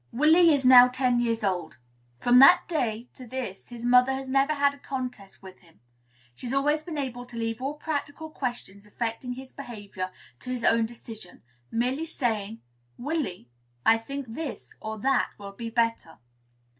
Willy 0.11 0.51
is 0.51 0.65
now 0.65 0.87
ten 0.87 1.19
years 1.19 1.43
old. 1.43 1.77
From 2.19 2.39
that 2.39 2.67
day 2.67 3.07
to 3.13 3.27
this 3.27 3.69
his 3.69 3.85
mother 3.85 4.13
has 4.13 4.27
never 4.27 4.53
had 4.55 4.73
a 4.73 4.79
contest 4.79 5.43
with 5.43 5.59
him; 5.59 5.79
she 6.33 6.47
has 6.47 6.55
always 6.55 6.81
been 6.81 6.97
able 6.97 7.23
to 7.27 7.37
leave 7.37 7.61
all 7.61 7.75
practical 7.75 8.31
questions 8.31 8.87
affecting 8.87 9.33
his 9.33 9.53
behavior 9.53 10.09
to 10.39 10.49
his 10.49 10.63
own 10.63 10.87
decision, 10.87 11.43
merely 11.69 12.05
saying, 12.05 12.63
"Willy, 12.97 13.47
I 13.85 13.99
think 13.99 14.25
this 14.33 14.73
or 14.79 14.97
that 14.97 15.33
will 15.37 15.51
be 15.51 15.69
better." 15.69 16.17